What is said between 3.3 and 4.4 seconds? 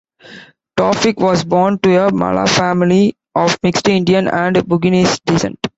of mixed Indian